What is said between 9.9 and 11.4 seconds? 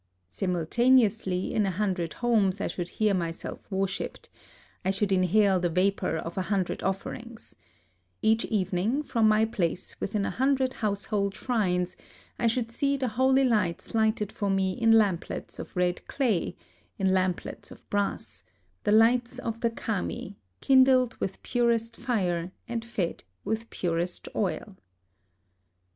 within a hundred household